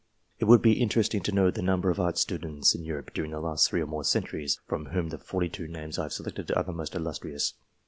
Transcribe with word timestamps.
It 0.39 0.45
would 0.45 0.63
be 0.63 0.81
interesting 0.81 1.21
to 1.21 1.31
know 1.31 1.51
the 1.51 1.61
number 1.61 1.91
of 1.91 1.99
art 1.99 2.17
students 2.17 2.73
in 2.73 2.83
Europe 2.83 3.13
during 3.13 3.29
the 3.29 3.39
last 3.39 3.69
three 3.69 3.81
or 3.83 3.85
more 3.85 4.03
centuries, 4.03 4.59
from 4.67 4.87
whom 4.87 5.09
the 5.09 5.19
forty 5.19 5.47
two 5.47 5.67
names 5.67 5.99
I 5.99 6.03
have 6.09 6.13
selected 6.13 6.45
are 6.45 6.45
the 6.45 6.53
240 6.53 6.73
PAINTERS 6.73 6.77
most 6.77 6.95
illustrious. 6.95 7.53